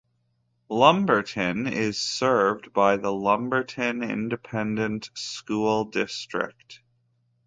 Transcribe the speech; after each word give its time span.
Lumberton 0.71 1.67
is 1.67 2.01
served 2.01 2.73
by 2.73 2.97
the 2.97 3.13
Lumberton 3.13 4.01
Independent 4.01 5.11
School 5.13 5.85
District. 5.85 6.81